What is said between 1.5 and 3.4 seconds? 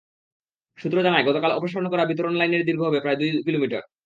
অপসারণ করা বিতরণ লাইনের দৈর্ঘ্য হবে প্রায় দুই